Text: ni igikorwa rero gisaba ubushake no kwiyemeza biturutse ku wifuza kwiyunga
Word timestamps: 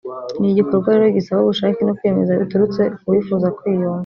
ni 0.39 0.47
igikorwa 0.51 0.89
rero 0.97 1.07
gisaba 1.17 1.41
ubushake 1.43 1.81
no 1.83 1.95
kwiyemeza 1.97 2.39
biturutse 2.41 2.81
ku 2.99 3.05
wifuza 3.13 3.47
kwiyunga 3.57 3.99